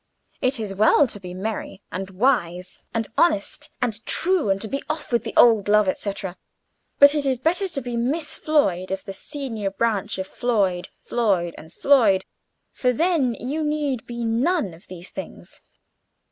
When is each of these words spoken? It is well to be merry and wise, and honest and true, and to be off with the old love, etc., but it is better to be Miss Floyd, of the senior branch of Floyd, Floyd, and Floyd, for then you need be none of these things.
It 0.41 0.59
is 0.59 0.73
well 0.73 1.05
to 1.05 1.19
be 1.19 1.35
merry 1.35 1.83
and 1.91 2.09
wise, 2.09 2.79
and 2.91 3.07
honest 3.19 3.69
and 3.83 4.03
true, 4.07 4.49
and 4.49 4.59
to 4.59 4.67
be 4.67 4.81
off 4.89 5.11
with 5.11 5.23
the 5.23 5.33
old 5.37 5.67
love, 5.67 5.87
etc., 5.87 6.37
but 6.97 7.13
it 7.13 7.23
is 7.27 7.37
better 7.37 7.67
to 7.67 7.81
be 7.81 7.95
Miss 7.97 8.35
Floyd, 8.35 8.89
of 8.89 9.05
the 9.05 9.13
senior 9.13 9.69
branch 9.69 10.17
of 10.17 10.25
Floyd, 10.25 10.89
Floyd, 11.03 11.53
and 11.55 11.71
Floyd, 11.71 12.25
for 12.71 12.91
then 12.91 13.35
you 13.35 13.63
need 13.63 14.07
be 14.07 14.25
none 14.25 14.73
of 14.73 14.87
these 14.87 15.11
things. 15.11 15.61